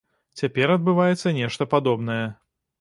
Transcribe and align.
Цяпер 0.39 0.73
адбываецца 0.77 1.35
нешта 1.39 1.71
падобнае. 1.77 2.21